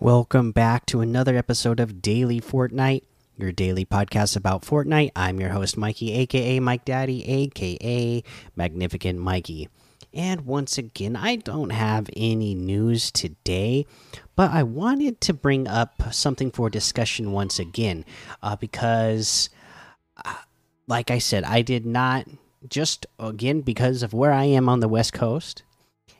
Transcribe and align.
Welcome 0.00 0.52
back 0.52 0.86
to 0.86 1.00
another 1.00 1.36
episode 1.36 1.80
of 1.80 2.00
Daily 2.00 2.40
Fortnite, 2.40 3.02
your 3.36 3.50
daily 3.50 3.84
podcast 3.84 4.36
about 4.36 4.62
Fortnite. 4.62 5.10
I'm 5.16 5.40
your 5.40 5.48
host, 5.48 5.76
Mikie, 5.76 6.16
aka 6.18 6.60
Mike 6.60 6.84
Daddy, 6.84 7.28
aka 7.28 8.22
Magnificent 8.54 9.18
Mikie. 9.18 9.66
And 10.14 10.42
once 10.42 10.78
again, 10.78 11.16
I 11.16 11.34
don't 11.34 11.70
have 11.70 12.08
any 12.16 12.54
news 12.54 13.10
today, 13.10 13.86
but 14.36 14.52
I 14.52 14.62
wanted 14.62 15.20
to 15.22 15.34
bring 15.34 15.66
up 15.66 16.14
something 16.14 16.52
for 16.52 16.70
discussion 16.70 17.32
once 17.32 17.58
again 17.58 18.04
uh, 18.40 18.54
because, 18.54 19.50
uh, 20.24 20.36
like 20.86 21.10
I 21.10 21.18
said, 21.18 21.42
I 21.42 21.60
did 21.62 21.84
not 21.84 22.24
just 22.68 23.04
again 23.18 23.62
because 23.62 24.04
of 24.04 24.14
where 24.14 24.32
I 24.32 24.44
am 24.44 24.68
on 24.68 24.78
the 24.78 24.88
West 24.88 25.12
Coast 25.12 25.64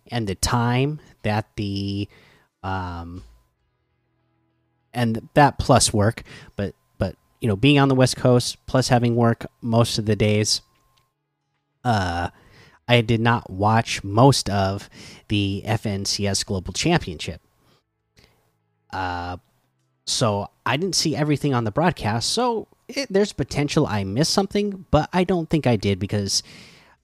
and 0.08 0.27
the 0.27 0.34
time 0.34 0.98
that 1.22 1.47
the 1.55 2.08
um 2.64 3.22
and 4.95 5.28
that 5.34 5.59
plus 5.59 5.92
work 5.92 6.23
but 6.56 6.74
but 6.98 7.16
you 7.41 7.48
know 7.48 7.56
being 7.56 7.78
on 7.78 7.88
the 7.88 7.95
west 7.95 8.16
coast 8.16 8.56
plus 8.66 8.88
having 8.88 9.16
work 9.16 9.47
most 9.61 9.98
of 9.98 10.06
the 10.06 10.16
days 10.16 10.62
uh 11.84 12.28
i 12.87 13.01
did 13.01 13.20
not 13.20 13.51
watch 13.51 14.02
most 14.02 14.48
of 14.51 14.88
the 15.28 15.62
fncs 15.66 16.44
global 16.44 16.72
championship. 16.72 17.41
Uh 18.92 19.36
so 20.06 20.48
i 20.64 20.77
didn't 20.77 20.94
see 20.94 21.14
everything 21.14 21.53
on 21.53 21.64
the 21.64 21.70
broadcast 21.70 22.31
so 22.31 22.66
it, 22.89 23.06
there's 23.11 23.33
potential 23.34 23.86
i 23.86 24.03
missed 24.05 24.33
something 24.33 24.86
but 24.91 25.09
i 25.12 25.22
don't 25.22 25.50
think 25.50 25.66
i 25.66 25.77
did 25.77 25.98
because 25.98 26.42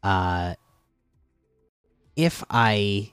uh 0.03 0.55
if 2.17 2.43
i 2.49 3.13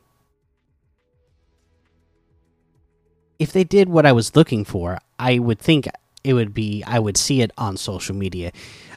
if 3.42 3.52
they 3.52 3.64
did 3.64 3.90
what 3.90 4.06
I 4.06 4.12
was 4.12 4.36
looking 4.36 4.64
for, 4.64 5.00
I 5.18 5.40
would 5.40 5.58
think 5.58 5.88
it 6.24 6.34
would 6.36 6.54
be 6.54 6.84
I 6.86 7.00
would 7.00 7.18
see 7.18 7.42
it 7.42 7.50
on 7.58 7.76
social 7.76 8.16
media, 8.16 8.52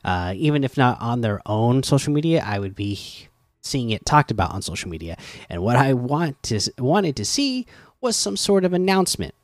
uh, 0.04 0.34
even 0.36 0.64
if 0.64 0.76
not 0.76 1.00
on 1.00 1.22
their 1.22 1.40
own 1.46 1.82
social 1.82 2.12
media. 2.12 2.44
I 2.46 2.58
would 2.58 2.74
be 2.74 3.28
seeing 3.62 3.88
it 3.88 4.04
talked 4.04 4.30
about 4.30 4.52
on 4.52 4.60
social 4.60 4.90
media, 4.90 5.16
and 5.48 5.62
what 5.62 5.76
I 5.76 5.94
want 5.94 6.42
to 6.44 6.60
wanted 6.76 7.16
to 7.16 7.24
see 7.24 7.66
was 8.02 8.16
some 8.16 8.36
sort 8.36 8.66
of 8.66 8.74
announcement. 8.74 9.34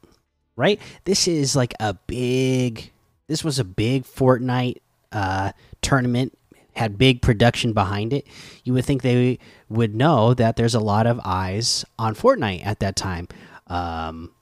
Right, 0.55 0.79
this 1.05 1.27
is 1.27 1.57
like 1.57 1.73
a 1.81 1.95
big. 1.95 2.93
This 3.27 3.43
was 3.43 3.59
a 3.59 3.65
big 3.65 4.05
Fortnite 4.05 4.83
uh, 5.13 5.53
tournament. 5.81 6.37
Had 6.75 6.99
big 6.99 7.23
production 7.23 7.73
behind 7.73 8.13
it. 8.13 8.27
You 8.65 8.75
would 8.75 8.85
think 8.85 9.01
they 9.01 9.39
would 9.71 9.95
know 9.95 10.35
that 10.35 10.57
there's 10.57 10.75
a 10.75 10.81
lot 10.81 11.07
of 11.07 11.21
eyes 11.25 11.87
on 11.99 12.15
Fortnite 12.15 12.67
at 12.67 12.81
that 12.81 12.97
time. 12.97 13.29
Um, 13.67 14.33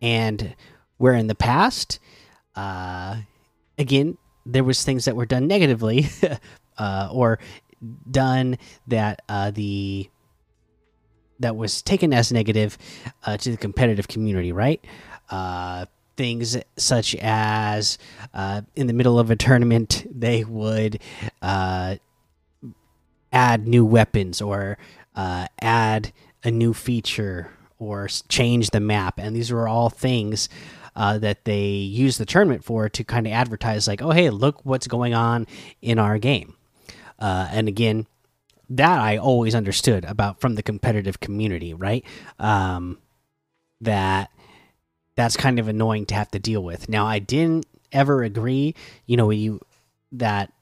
and 0.00 0.54
where 0.98 1.14
in 1.14 1.26
the 1.26 1.34
past 1.34 1.98
uh 2.56 3.16
again 3.78 4.16
there 4.46 4.64
was 4.64 4.84
things 4.84 5.04
that 5.04 5.16
were 5.16 5.26
done 5.26 5.46
negatively 5.46 6.06
uh 6.78 7.08
or 7.12 7.38
done 8.10 8.56
that 8.86 9.20
uh 9.28 9.50
the 9.50 10.08
that 11.40 11.56
was 11.56 11.82
taken 11.82 12.12
as 12.12 12.32
negative 12.32 12.76
uh, 13.24 13.36
to 13.36 13.52
the 13.52 13.56
competitive 13.56 14.08
community 14.08 14.52
right? 14.52 14.84
Uh 15.30 15.86
things 16.16 16.56
such 16.76 17.14
as 17.16 17.96
uh, 18.34 18.60
in 18.74 18.88
the 18.88 18.92
middle 18.92 19.20
of 19.20 19.30
a 19.30 19.36
tournament 19.36 20.04
they 20.10 20.42
would 20.42 20.98
add 21.40 22.00
new 23.68 23.84
weapons 23.84 24.42
or 24.42 24.76
add 25.14 26.12
a 26.42 26.50
new 26.50 26.74
feature 26.74 27.52
or 27.78 28.08
change 28.28 28.70
the 28.70 28.80
map. 28.80 29.18
And 29.18 29.34
these 29.34 29.52
were 29.52 29.68
all 29.68 29.90
things 29.90 30.48
uh, 30.96 31.18
that 31.18 31.44
they 31.44 31.66
use 31.66 32.18
the 32.18 32.26
tournament 32.26 32.64
for 32.64 32.88
to 32.88 33.04
kind 33.04 33.26
of 33.26 33.32
advertise, 33.32 33.86
like, 33.86 34.02
oh, 34.02 34.10
hey, 34.10 34.30
look 34.30 34.64
what's 34.64 34.86
going 34.86 35.14
on 35.14 35.46
in 35.80 35.98
our 35.98 36.18
game. 36.18 36.54
Uh, 37.18 37.48
and 37.52 37.68
again, 37.68 38.06
that 38.70 38.98
I 39.00 39.16
always 39.16 39.54
understood 39.54 40.04
about 40.04 40.40
from 40.40 40.54
the 40.54 40.62
competitive 40.62 41.20
community, 41.20 41.72
right? 41.72 42.04
Um, 42.38 42.98
that 43.80 44.30
that's 45.16 45.36
kind 45.36 45.58
of 45.58 45.68
annoying 45.68 46.06
to 46.06 46.14
have 46.14 46.30
to 46.32 46.38
deal 46.38 46.62
with. 46.62 46.88
Now, 46.88 47.06
I 47.06 47.18
didn't 47.18 47.66
ever 47.92 48.22
agree, 48.22 48.74
you 49.06 49.16
know, 49.16 49.30
you 49.30 49.60
that 50.12 50.52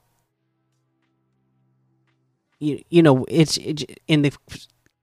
you, 2.59 2.83
you 2.89 3.03
know 3.03 3.25
it's 3.29 3.57
it, 3.59 4.01
in 4.07 4.23
the 4.23 4.33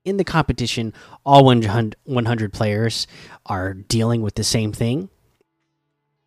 in 0.04 0.16
the 0.16 0.24
competition, 0.24 0.92
all 1.24 1.44
100 1.44 2.52
players 2.52 3.06
are 3.46 3.74
dealing 3.74 4.22
with 4.22 4.34
the 4.34 4.44
same 4.44 4.72
thing. 4.72 5.08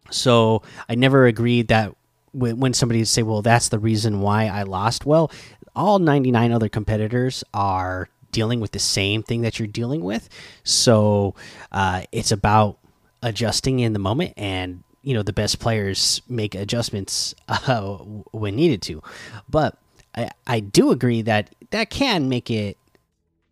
So 0.09 0.63
I 0.89 0.95
never 0.95 1.25
agreed 1.25 1.67
that 1.67 1.95
when 2.33 2.73
somebody 2.73 2.99
would 2.99 3.07
say, 3.07 3.23
"Well, 3.23 3.41
that's 3.41 3.69
the 3.69 3.79
reason 3.79 4.21
why 4.21 4.45
I 4.47 4.63
lost." 4.63 5.05
Well, 5.05 5.31
all 5.75 5.99
99 5.99 6.51
other 6.51 6.69
competitors 6.69 7.43
are 7.53 8.09
dealing 8.31 8.59
with 8.59 8.71
the 8.71 8.79
same 8.79 9.23
thing 9.23 9.41
that 9.41 9.59
you're 9.59 9.67
dealing 9.67 10.03
with. 10.03 10.29
So 10.63 11.35
uh, 11.71 12.03
it's 12.11 12.31
about 12.31 12.77
adjusting 13.21 13.79
in 13.79 13.93
the 13.93 13.99
moment, 13.99 14.33
and 14.37 14.83
you 15.01 15.13
know 15.13 15.23
the 15.23 15.33
best 15.33 15.59
players 15.59 16.21
make 16.27 16.55
adjustments 16.55 17.35
uh, 17.47 17.97
when 18.31 18.55
needed 18.55 18.81
to. 18.83 19.01
But 19.49 19.77
I, 20.15 20.29
I 20.45 20.59
do 20.59 20.91
agree 20.91 21.21
that 21.23 21.53
that 21.71 21.89
can 21.89 22.29
make 22.29 22.49
it 22.49 22.77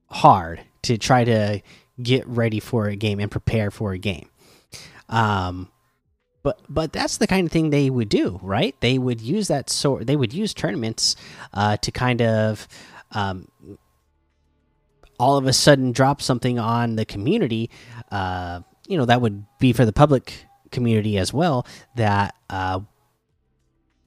hard 0.07 0.61
to 0.83 0.97
try 0.97 1.23
to 1.23 1.61
get 2.01 2.27
ready 2.27 2.59
for 2.59 2.88
a 2.88 2.95
game 2.95 3.19
and 3.19 3.31
prepare 3.31 3.71
for 3.71 3.93
a 3.93 3.97
game. 3.97 4.29
Um, 5.09 5.71
but 6.43 6.59
but 6.69 6.93
that's 6.93 7.17
the 7.17 7.27
kind 7.27 7.47
of 7.47 7.51
thing 7.51 7.71
they 7.71 7.89
would 7.89 8.09
do, 8.09 8.39
right? 8.43 8.79
They 8.79 8.97
would 8.97 9.19
use 9.19 9.47
that 9.47 9.69
sort. 9.69 10.05
They 10.05 10.16
would 10.16 10.33
use 10.33 10.53
tournaments 10.53 11.16
uh, 11.53 11.77
to 11.77 11.91
kind 11.91 12.21
of 12.21 12.67
um, 13.11 13.47
all 15.19 15.38
of 15.38 15.47
a 15.47 15.53
sudden 15.53 15.91
drop 15.91 16.22
something 16.22 16.59
on 16.59 16.97
the 16.97 17.05
community. 17.05 17.72
Uh, 18.11 18.61
you 18.87 18.97
know 18.97 19.05
that 19.05 19.22
would 19.22 19.43
be 19.59 19.73
for 19.73 19.85
the 19.85 19.93
public 19.93 20.45
community 20.72 21.17
as 21.17 21.33
well. 21.33 21.66
That 21.95 22.35
uh, 22.49 22.81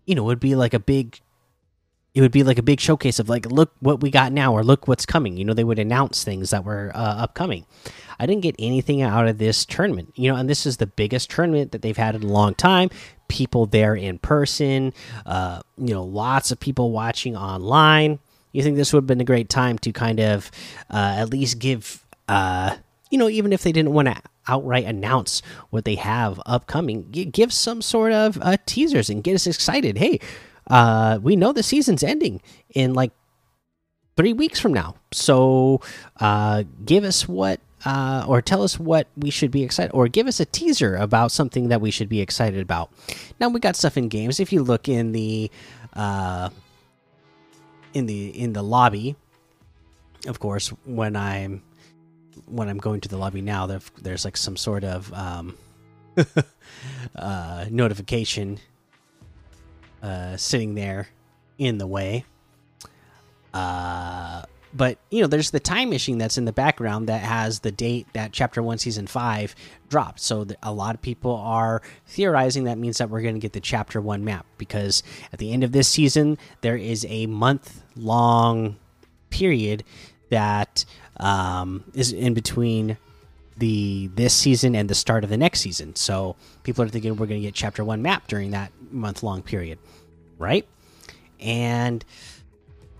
you 0.06 0.14
know 0.14 0.22
would 0.22 0.40
be 0.40 0.54
like 0.54 0.74
a 0.74 0.80
big 0.80 1.20
it 2.18 2.20
would 2.20 2.32
be 2.32 2.42
like 2.42 2.58
a 2.58 2.64
big 2.64 2.80
showcase 2.80 3.20
of 3.20 3.28
like 3.28 3.46
look 3.46 3.70
what 3.78 4.00
we 4.00 4.10
got 4.10 4.32
now 4.32 4.52
or 4.52 4.64
look 4.64 4.88
what's 4.88 5.06
coming. 5.06 5.36
You 5.36 5.44
know 5.44 5.54
they 5.54 5.62
would 5.62 5.78
announce 5.78 6.24
things 6.24 6.50
that 6.50 6.64
were 6.64 6.90
uh, 6.92 6.98
upcoming. 6.98 7.64
I 8.18 8.26
didn't 8.26 8.42
get 8.42 8.56
anything 8.58 9.02
out 9.02 9.28
of 9.28 9.38
this 9.38 9.64
tournament 9.64 10.12
you 10.16 10.28
know 10.28 10.36
and 10.36 10.50
this 10.50 10.66
is 10.66 10.78
the 10.78 10.88
biggest 10.88 11.30
tournament 11.30 11.70
that 11.70 11.80
they've 11.80 11.96
had 11.96 12.16
in 12.16 12.24
a 12.24 12.26
long 12.26 12.56
time. 12.56 12.90
People 13.28 13.66
there 13.66 13.94
in 13.94 14.18
person 14.18 14.92
uh, 15.26 15.60
you 15.76 15.94
know 15.94 16.02
lots 16.02 16.50
of 16.50 16.58
people 16.58 16.90
watching 16.90 17.36
online. 17.36 18.18
You 18.50 18.64
think 18.64 18.74
this 18.74 18.92
would 18.92 19.02
have 19.02 19.06
been 19.06 19.20
a 19.20 19.24
great 19.24 19.48
time 19.48 19.78
to 19.78 19.92
kind 19.92 20.18
of 20.18 20.50
uh, 20.90 21.14
at 21.18 21.30
least 21.30 21.60
give 21.60 22.04
uh, 22.26 22.74
you 23.12 23.18
know 23.18 23.28
even 23.28 23.52
if 23.52 23.62
they 23.62 23.70
didn't 23.70 23.92
want 23.92 24.08
to 24.08 24.20
outright 24.48 24.86
announce 24.86 25.40
what 25.70 25.84
they 25.84 25.94
have 25.94 26.40
upcoming 26.46 27.08
give 27.12 27.52
some 27.52 27.80
sort 27.80 28.10
of 28.10 28.38
uh, 28.42 28.56
teasers 28.66 29.08
and 29.08 29.22
get 29.22 29.36
us 29.36 29.46
excited. 29.46 29.98
Hey 29.98 30.18
uh, 30.68 31.18
we 31.22 31.36
know 31.36 31.52
the 31.52 31.62
season's 31.62 32.02
ending 32.02 32.40
in 32.70 32.94
like 32.94 33.12
three 34.16 34.32
weeks 34.32 34.60
from 34.60 34.72
now. 34.72 34.96
So 35.12 35.80
uh, 36.20 36.64
give 36.84 37.04
us 37.04 37.28
what, 37.28 37.60
uh, 37.84 38.24
or 38.26 38.42
tell 38.42 38.62
us 38.62 38.78
what 38.78 39.06
we 39.16 39.30
should 39.30 39.50
be 39.50 39.62
excited, 39.62 39.92
or 39.92 40.08
give 40.08 40.26
us 40.26 40.40
a 40.40 40.44
teaser 40.44 40.96
about 40.96 41.32
something 41.32 41.68
that 41.68 41.80
we 41.80 41.90
should 41.90 42.08
be 42.08 42.20
excited 42.20 42.60
about. 42.60 42.90
Now 43.40 43.48
we 43.48 43.60
got 43.60 43.76
stuff 43.76 43.96
in 43.96 44.08
games. 44.08 44.40
If 44.40 44.52
you 44.52 44.62
look 44.62 44.88
in 44.88 45.12
the, 45.12 45.50
uh, 45.94 46.50
in 47.94 48.06
the 48.06 48.28
in 48.28 48.52
the 48.52 48.62
lobby, 48.62 49.16
of 50.26 50.40
course, 50.40 50.68
when 50.84 51.16
I'm 51.16 51.62
when 52.46 52.68
I'm 52.68 52.78
going 52.78 53.00
to 53.02 53.08
the 53.08 53.16
lobby 53.16 53.40
now, 53.40 53.66
there's, 53.66 54.24
like 54.24 54.36
some 54.36 54.56
sort 54.56 54.84
of 54.84 55.12
um, 55.12 55.56
uh, 57.16 57.66
notification 57.70 58.58
uh, 60.02 60.36
sitting 60.36 60.74
there 60.74 61.08
in 61.58 61.78
the 61.78 61.86
way. 61.86 62.24
Uh, 63.52 64.42
but 64.74 64.98
you 65.10 65.20
know, 65.20 65.26
there's 65.26 65.50
the 65.50 65.60
time 65.60 65.90
machine 65.90 66.18
that's 66.18 66.38
in 66.38 66.44
the 66.44 66.52
background 66.52 67.08
that 67.08 67.22
has 67.22 67.60
the 67.60 67.72
date 67.72 68.06
that 68.12 68.32
Chapter 68.32 68.62
One, 68.62 68.78
Season 68.78 69.06
Five 69.06 69.54
dropped. 69.88 70.20
So 70.20 70.46
a 70.62 70.72
lot 70.72 70.94
of 70.94 71.02
people 71.02 71.34
are 71.34 71.82
theorizing 72.06 72.64
that 72.64 72.78
means 72.78 72.98
that 72.98 73.10
we're 73.10 73.22
going 73.22 73.34
to 73.34 73.40
get 73.40 73.54
the 73.54 73.60
Chapter 73.60 74.00
One 74.00 74.24
map 74.24 74.46
because 74.58 75.02
at 75.32 75.38
the 75.38 75.52
end 75.52 75.64
of 75.64 75.72
this 75.72 75.88
season 75.88 76.38
there 76.60 76.76
is 76.76 77.06
a 77.08 77.26
month 77.26 77.82
long 77.96 78.76
period 79.30 79.84
that 80.30 80.84
um, 81.18 81.84
is 81.94 82.12
in 82.12 82.34
between 82.34 82.98
the 83.58 84.08
this 84.14 84.34
season 84.34 84.74
and 84.74 84.88
the 84.88 84.94
start 84.94 85.24
of 85.24 85.30
the 85.30 85.36
next 85.36 85.60
season. 85.60 85.96
So 85.96 86.36
people 86.62 86.84
are 86.84 86.88
thinking 86.88 87.16
we're 87.16 87.26
going 87.26 87.40
to 87.40 87.46
get 87.46 87.54
Chapter 87.54 87.84
One 87.84 88.02
map 88.02 88.28
during 88.28 88.52
that 88.52 88.72
month 88.90 89.22
long 89.22 89.42
period, 89.42 89.78
right? 90.38 90.66
And 91.40 92.04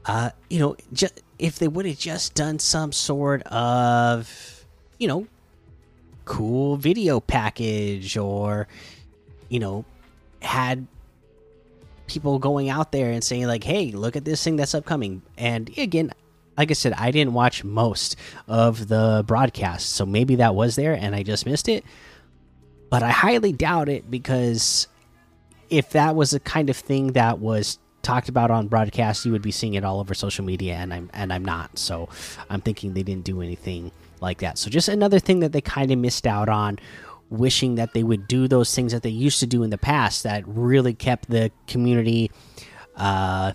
uh, 0.06 0.30
you 0.48 0.58
know, 0.58 0.76
just 0.92 1.22
if 1.38 1.58
they 1.58 1.68
would 1.68 1.86
have 1.86 1.98
just 1.98 2.34
done 2.34 2.58
some 2.58 2.92
sort 2.92 3.42
of, 3.44 4.64
you 4.98 5.06
know, 5.06 5.26
cool 6.28 6.76
video 6.76 7.20
package 7.20 8.16
or 8.18 8.68
you 9.48 9.58
know 9.58 9.82
had 10.42 10.86
people 12.06 12.38
going 12.38 12.68
out 12.68 12.92
there 12.92 13.10
and 13.10 13.24
saying 13.24 13.46
like 13.46 13.64
hey 13.64 13.90
look 13.92 14.14
at 14.14 14.26
this 14.26 14.44
thing 14.44 14.56
that's 14.56 14.74
upcoming 14.74 15.22
and 15.38 15.70
again 15.78 16.12
like 16.58 16.70
i 16.70 16.74
said 16.74 16.92
i 16.94 17.10
didn't 17.10 17.32
watch 17.32 17.64
most 17.64 18.16
of 18.46 18.88
the 18.88 19.24
broadcast 19.26 19.90
so 19.90 20.04
maybe 20.04 20.36
that 20.36 20.54
was 20.54 20.76
there 20.76 20.92
and 20.92 21.14
i 21.14 21.22
just 21.22 21.46
missed 21.46 21.68
it. 21.68 21.84
But 22.90 23.02
i 23.02 23.10
highly 23.10 23.52
doubt 23.52 23.88
it 23.88 24.10
because 24.10 24.88
if 25.70 25.90
that 25.90 26.16
was 26.16 26.30
the 26.30 26.40
kind 26.40 26.68
of 26.68 26.76
thing 26.76 27.12
that 27.12 27.38
was 27.38 27.78
talked 28.02 28.28
about 28.28 28.50
on 28.50 28.68
broadcast 28.68 29.24
you 29.24 29.32
would 29.32 29.42
be 29.42 29.50
seeing 29.50 29.74
it 29.74 29.84
all 29.84 30.00
over 30.00 30.14
social 30.14 30.44
media 30.44 30.74
and 30.74 30.92
i'm 30.92 31.10
and 31.14 31.32
i'm 31.32 31.44
not. 31.44 31.78
So 31.78 32.08
i'm 32.50 32.60
thinking 32.60 32.94
they 32.94 33.02
didn't 33.02 33.24
do 33.24 33.40
anything 33.40 33.92
like 34.20 34.38
that. 34.38 34.58
So 34.58 34.70
just 34.70 34.88
another 34.88 35.18
thing 35.18 35.40
that 35.40 35.52
they 35.52 35.60
kind 35.60 35.90
of 35.90 35.98
missed 35.98 36.26
out 36.26 36.48
on 36.48 36.78
wishing 37.30 37.74
that 37.76 37.92
they 37.92 38.02
would 38.02 38.26
do 38.26 38.48
those 38.48 38.74
things 38.74 38.92
that 38.92 39.02
they 39.02 39.10
used 39.10 39.40
to 39.40 39.46
do 39.46 39.62
in 39.62 39.70
the 39.70 39.78
past 39.78 40.22
that 40.22 40.42
really 40.46 40.94
kept 40.94 41.28
the 41.28 41.50
community 41.66 42.30
uh, 42.96 43.52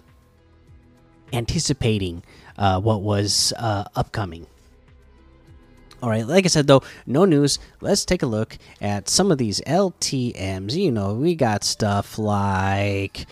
anticipating 1.31 2.23
uh, 2.57 2.79
what 2.79 3.01
was 3.01 3.53
uh, 3.57 3.85
upcoming. 3.95 4.47
All 6.01 6.09
right, 6.09 6.27
like 6.27 6.43
I 6.43 6.49
said 6.49 6.67
though, 6.67 6.83
no 7.05 7.23
news. 7.23 7.59
Let's 7.79 8.03
take 8.03 8.23
a 8.23 8.25
look 8.25 8.57
at 8.81 9.07
some 9.07 9.31
of 9.31 9.37
these 9.37 9.61
LTMs. 9.61 10.73
You 10.73 10.91
know, 10.91 11.13
we 11.13 11.33
got 11.33 11.63
stuff 11.63 12.17
like 12.17 13.25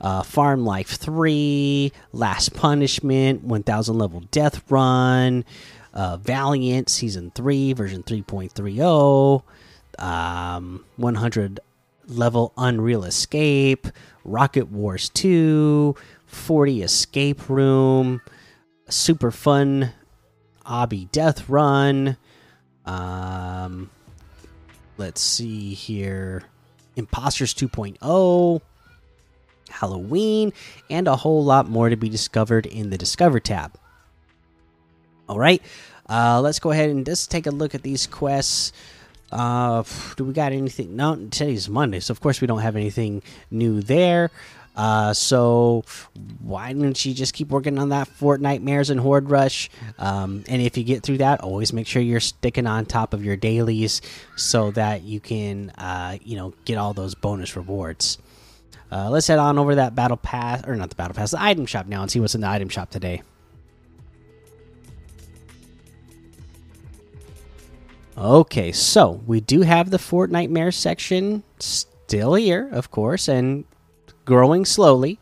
uh, 0.00 0.22
Farm 0.22 0.64
Life 0.64 0.88
3, 0.88 1.92
Last 2.12 2.54
Punishment, 2.54 3.44
1000 3.44 3.98
level 3.98 4.20
Death 4.30 4.62
Run, 4.70 5.44
uh, 5.92 6.16
Valiant 6.16 6.88
Season 6.88 7.30
3, 7.34 7.74
version 7.74 8.02
3.30 8.02 9.42
um, 9.98 10.84
100 10.96 11.60
level 12.06 12.52
Unreal 12.56 13.04
Escape, 13.04 13.86
Rocket 14.24 14.68
Wars 14.70 15.08
2, 15.10 15.94
40 16.26 16.82
Escape 16.82 17.48
Room, 17.48 18.20
Super 18.88 19.30
Fun 19.30 19.92
Obby 20.66 21.10
Death 21.10 21.48
Run. 21.48 22.16
Um, 22.84 23.90
let's 24.98 25.20
see 25.20 25.74
here 25.74 26.44
Imposters 26.96 27.54
2.0, 27.54 28.60
Halloween, 29.70 30.52
and 30.90 31.08
a 31.08 31.16
whole 31.16 31.44
lot 31.44 31.68
more 31.68 31.88
to 31.88 31.96
be 31.96 32.08
discovered 32.08 32.66
in 32.66 32.90
the 32.90 32.98
Discover 32.98 33.40
tab. 33.40 33.74
All 35.28 35.38
right, 35.38 35.62
uh, 36.08 36.40
let's 36.40 36.58
go 36.58 36.70
ahead 36.70 36.90
and 36.90 37.06
just 37.06 37.30
take 37.30 37.46
a 37.46 37.50
look 37.50 37.74
at 37.74 37.82
these 37.82 38.06
quests. 38.06 38.72
Uh, 39.32 39.82
do 40.16 40.24
we 40.24 40.32
got 40.32 40.52
anything? 40.52 40.94
No, 40.94 41.16
today's 41.16 41.68
Monday, 41.68 41.98
so 41.98 42.12
of 42.12 42.20
course 42.20 42.40
we 42.40 42.46
don't 42.46 42.60
have 42.60 42.76
anything 42.76 43.22
new 43.50 43.80
there. 43.80 44.30
Uh, 44.76 45.14
so 45.14 45.84
why 46.40 46.72
don't 46.72 47.04
you 47.04 47.14
just 47.14 47.32
keep 47.32 47.48
working 47.48 47.78
on 47.78 47.90
that 47.90 48.08
Fortnitemares 48.08 48.90
and 48.90 48.98
Horde 48.98 49.30
Rush? 49.30 49.70
Um, 49.98 50.44
and 50.48 50.60
if 50.60 50.76
you 50.76 50.84
get 50.84 51.02
through 51.02 51.18
that, 51.18 51.40
always 51.40 51.72
make 51.72 51.86
sure 51.86 52.02
you're 52.02 52.20
sticking 52.20 52.66
on 52.66 52.86
top 52.86 53.14
of 53.14 53.24
your 53.24 53.36
dailies 53.36 54.02
so 54.36 54.70
that 54.72 55.02
you 55.02 55.20
can, 55.20 55.70
uh, 55.70 56.18
you 56.24 56.36
know, 56.36 56.54
get 56.64 56.76
all 56.76 56.92
those 56.92 57.14
bonus 57.14 57.56
rewards. 57.56 58.18
Uh, 58.90 59.10
let's 59.10 59.26
head 59.26 59.38
on 59.38 59.58
over 59.58 59.72
to 59.72 59.76
that 59.76 59.94
battle 59.94 60.16
pass, 60.16 60.64
or 60.66 60.76
not 60.76 60.88
the 60.88 60.96
battle 60.96 61.14
pass, 61.14 61.30
the 61.30 61.42
item 61.42 61.66
shop 61.66 61.86
now, 61.86 62.02
and 62.02 62.10
see 62.10 62.20
what's 62.20 62.34
in 62.34 62.40
the 62.40 62.48
item 62.48 62.68
shop 62.68 62.90
today. 62.90 63.22
Okay, 68.16 68.70
so 68.70 69.20
we 69.26 69.40
do 69.40 69.62
have 69.62 69.90
the 69.90 69.96
Fortnitemares 69.96 70.74
section 70.74 71.42
still 71.58 72.34
here, 72.34 72.68
of 72.70 72.92
course, 72.92 73.26
and 73.26 73.64
growing 74.24 74.64
slowly. 74.64 75.18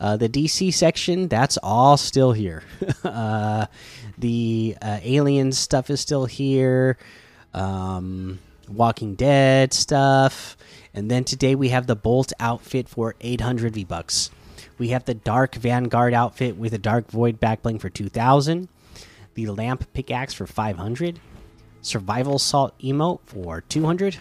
Uh, 0.00 0.16
the 0.16 0.28
DC 0.28 0.72
section, 0.72 1.28
that's 1.28 1.58
all 1.62 1.96
still 1.96 2.32
here. 2.32 2.62
uh, 3.04 3.66
the 4.16 4.76
uh, 4.80 5.00
Alien 5.02 5.52
stuff 5.52 5.90
is 5.90 6.00
still 6.00 6.26
here. 6.26 6.96
Um, 7.52 8.38
Walking 8.68 9.14
Dead 9.14 9.72
stuff. 9.72 10.56
And 10.94 11.10
then 11.10 11.24
today 11.24 11.54
we 11.54 11.70
have 11.70 11.86
the 11.86 11.96
Bolt 11.96 12.32
outfit 12.38 12.88
for 12.88 13.14
800 13.20 13.74
V 13.74 13.84
bucks. 13.84 14.30
We 14.78 14.88
have 14.88 15.04
the 15.04 15.14
Dark 15.14 15.54
Vanguard 15.56 16.14
outfit 16.14 16.56
with 16.56 16.72
a 16.72 16.78
Dark 16.78 17.10
Void 17.10 17.40
backbling 17.40 17.80
for 17.80 17.88
2000. 17.88 18.68
The 19.34 19.46
Lamp 19.48 19.92
pickaxe 19.92 20.34
for 20.34 20.46
500 20.46 21.20
Survival 21.80 22.38
Salt 22.38 22.78
emote 22.80 23.20
for 23.24 23.60
200. 23.62 24.18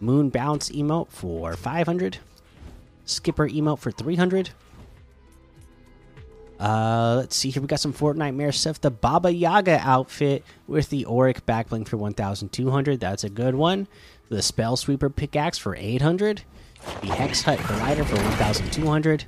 Moon 0.00 0.30
Bounce 0.30 0.70
emote 0.70 1.10
for 1.10 1.54
500. 1.54 2.18
Skipper 3.04 3.48
emote 3.48 3.78
for 3.78 3.90
300. 3.90 4.50
Uh, 6.58 7.16
let's 7.16 7.34
see 7.34 7.50
here. 7.50 7.60
We 7.60 7.66
got 7.66 7.80
some 7.80 7.92
Fortnitemares 7.92 8.54
stuff. 8.54 8.80
The 8.80 8.90
Baba 8.90 9.32
Yaga 9.32 9.80
outfit 9.82 10.44
with 10.68 10.90
the 10.90 11.04
Auric 11.06 11.44
backbling 11.44 11.86
for 11.86 11.96
1,200. 11.96 13.00
That's 13.00 13.24
a 13.24 13.28
good 13.28 13.54
one. 13.54 13.88
The 14.28 14.42
Spell 14.42 14.76
Sweeper 14.76 15.10
pickaxe 15.10 15.58
for 15.58 15.74
800. 15.74 16.42
The 17.00 17.08
Hex 17.08 17.42
Hut 17.42 17.58
glider 17.66 18.04
for 18.04 18.16
1,200. 18.16 19.24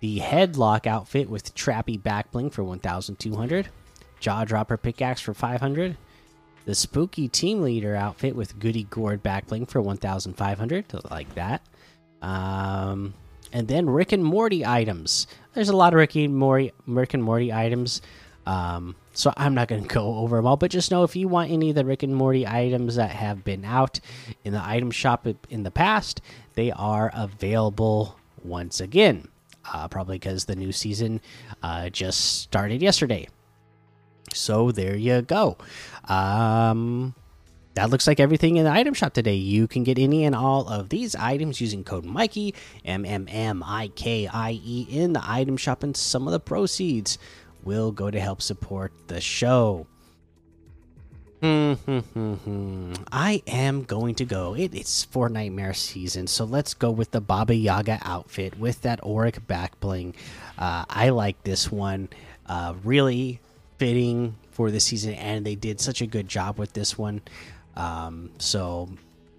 The 0.00 0.18
Headlock 0.20 0.86
outfit 0.86 1.28
with 1.28 1.54
Trappy 1.54 2.00
backbling 2.00 2.52
for 2.52 2.62
1,200. 2.62 3.68
Jaw 4.20 4.44
Dropper 4.44 4.76
pickaxe 4.76 5.20
for 5.20 5.34
500 5.34 5.96
the 6.64 6.74
spooky 6.74 7.28
team 7.28 7.62
leader 7.62 7.96
outfit 7.96 8.36
with 8.36 8.58
Goody 8.58 8.84
Gourd 8.84 9.22
backbling 9.22 9.68
for 9.68 9.80
1,500. 9.80 11.10
Like 11.10 11.34
that. 11.34 11.62
Um, 12.22 13.14
and 13.52 13.68
then 13.68 13.90
Rick 13.90 14.12
and 14.12 14.24
Morty 14.24 14.64
items. 14.64 15.26
There's 15.52 15.68
a 15.68 15.76
lot 15.76 15.92
of 15.92 15.98
Rick 15.98 16.14
and 16.16 16.34
Morty, 16.34 16.72
Rick 16.86 17.14
and 17.14 17.22
Morty 17.22 17.52
items. 17.52 18.00
Um, 18.46 18.96
so 19.12 19.32
I'm 19.36 19.54
not 19.54 19.68
going 19.68 19.82
to 19.86 19.94
go 19.94 20.16
over 20.16 20.36
them 20.36 20.46
all, 20.46 20.56
but 20.56 20.70
just 20.70 20.90
know 20.90 21.04
if 21.04 21.14
you 21.14 21.28
want 21.28 21.50
any 21.50 21.70
of 21.70 21.76
the 21.76 21.84
Rick 21.84 22.02
and 22.02 22.14
Morty 22.14 22.46
items 22.46 22.96
that 22.96 23.10
have 23.10 23.44
been 23.44 23.64
out 23.64 24.00
in 24.44 24.52
the 24.52 24.64
item 24.64 24.90
shop 24.90 25.26
in 25.50 25.62
the 25.62 25.70
past, 25.70 26.22
they 26.54 26.70
are 26.72 27.10
available 27.14 28.18
once 28.42 28.80
again. 28.80 29.28
Uh, 29.72 29.86
probably 29.86 30.16
because 30.18 30.46
the 30.46 30.56
new 30.56 30.72
season 30.72 31.20
uh, 31.62 31.88
just 31.88 32.40
started 32.40 32.82
yesterday. 32.82 33.28
So 34.34 34.72
there 34.72 34.96
you 34.96 35.22
go. 35.22 35.56
Um, 36.08 37.14
that 37.74 37.90
looks 37.90 38.06
like 38.06 38.20
everything 38.20 38.56
in 38.56 38.64
the 38.64 38.70
item 38.70 38.94
shop 38.94 39.14
today. 39.14 39.34
You 39.34 39.66
can 39.66 39.84
get 39.84 39.98
any 39.98 40.24
and 40.24 40.34
all 40.34 40.68
of 40.68 40.88
these 40.88 41.14
items 41.14 41.60
using 41.60 41.84
code 41.84 42.04
Mikie 42.04 42.54
M 42.84 43.04
M 43.04 43.26
M 43.30 43.62
I 43.64 43.88
K 43.88 44.26
I 44.26 44.60
E 44.62 44.86
in 44.90 45.12
the 45.12 45.22
item 45.24 45.56
shop, 45.56 45.82
and 45.82 45.96
some 45.96 46.26
of 46.28 46.32
the 46.32 46.40
proceeds 46.40 47.18
will 47.64 47.92
go 47.92 48.10
to 48.10 48.20
help 48.20 48.42
support 48.42 48.92
the 49.08 49.20
show. 49.20 49.86
I 51.44 53.42
am 53.48 53.82
going 53.82 54.14
to 54.14 54.24
go. 54.24 54.54
It, 54.54 54.74
it's 54.74 55.04
Fortnitemares 55.06 55.74
season, 55.74 56.28
so 56.28 56.44
let's 56.44 56.72
go 56.72 56.92
with 56.92 57.10
the 57.10 57.20
Baba 57.20 57.54
Yaga 57.54 57.98
outfit 58.02 58.56
with 58.58 58.82
that 58.82 59.00
Auric 59.02 59.44
back 59.48 59.80
bling. 59.80 60.14
Uh, 60.56 60.84
I 60.88 61.08
like 61.08 61.42
this 61.42 61.72
one. 61.72 62.10
Uh, 62.46 62.74
really 62.84 63.40
fitting 63.78 64.36
for 64.52 64.70
the 64.70 64.78
season, 64.78 65.14
and 65.14 65.44
they 65.44 65.56
did 65.56 65.80
such 65.80 66.00
a 66.00 66.06
good 66.06 66.28
job 66.28 66.58
with 66.58 66.74
this 66.74 66.96
one. 66.96 67.22
Um, 67.76 68.30
so, 68.38 68.88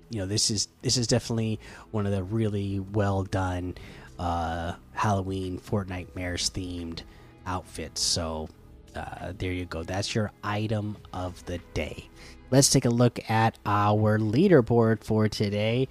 you 0.10 0.20
know, 0.20 0.26
this 0.26 0.50
is 0.50 0.68
this 0.82 0.98
is 0.98 1.08
definitely 1.08 1.60
one 1.92 2.06
of 2.06 2.12
the 2.12 2.24
really 2.24 2.80
well 2.80 3.24
done 3.24 3.76
uh, 4.20 4.74
Halloween 4.94 5.60
Fortnitemares 5.60 6.52
themed 6.52 7.02
outfits. 7.46 8.02
So, 8.02 8.50
uh, 8.96 9.34
there 9.38 9.52
you 9.52 9.66
go. 9.66 9.84
That's 9.84 10.14
your 10.14 10.32
item 10.44 10.98
of 11.14 11.44
the 11.46 11.60
day. 11.74 12.10
Let's 12.52 12.70
take 12.70 12.86
a 12.86 12.90
look 12.90 13.20
at 13.30 13.58
our 13.66 14.20
leaderboard 14.20 15.04
for 15.04 15.28
today. 15.28 15.88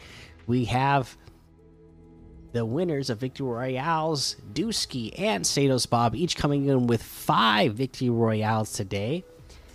We 0.47 0.67
have 0.67 1.17
the 2.53 2.65
winners 2.65 3.11
of 3.11 3.19
Victory 3.19 3.47
Royales, 3.47 4.37
Dusky 4.53 5.17
and 5.19 5.45
Sados 5.45 5.89
Bob, 5.89 6.15
each 6.15 6.37
coming 6.37 6.67
in 6.67 6.87
with 6.87 7.03
five 7.03 7.75
Victory 7.75 8.11
Royales 8.11 8.73
today. 8.73 9.25